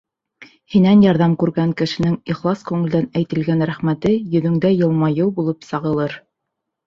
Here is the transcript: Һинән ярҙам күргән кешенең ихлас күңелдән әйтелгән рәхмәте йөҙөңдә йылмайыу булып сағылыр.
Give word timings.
Һинән 0.75 1.01
ярҙам 1.05 1.33
күргән 1.41 1.73
кешенең 1.81 2.15
ихлас 2.33 2.63
күңелдән 2.69 3.05
әйтелгән 3.21 3.61
рәхмәте 3.71 4.13
йөҙөңдә 4.17 4.71
йылмайыу 4.79 5.31
булып 5.39 5.69
сағылыр. 5.69 6.17